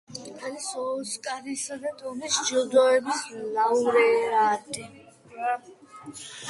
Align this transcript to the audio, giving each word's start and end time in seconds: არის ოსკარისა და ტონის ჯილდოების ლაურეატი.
არის 0.45 0.69
ოსკარისა 0.83 1.77
და 1.83 1.91
ტონის 1.99 2.39
ჯილდოების 2.49 3.23
ლაურეატი. 3.59 4.89